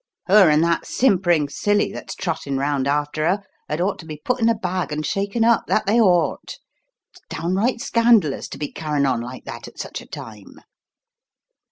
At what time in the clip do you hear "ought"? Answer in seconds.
3.79-3.99, 6.01-6.57